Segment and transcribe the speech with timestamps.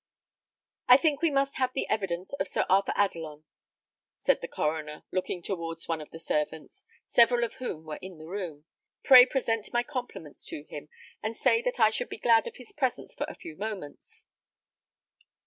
[0.87, 3.43] "I think we must have the evidence of Sir Arthur Adelon,"
[4.17, 8.25] said the coroner, looking towards one of the servants, several of whom were in the
[8.25, 8.65] room.
[9.03, 10.89] "Pray present my compliments to him,
[11.21, 14.25] and say that I should be glad of his presence for a few moments."